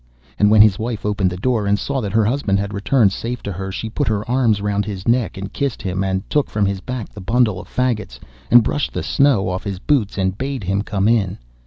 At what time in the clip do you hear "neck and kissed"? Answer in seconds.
5.07-5.83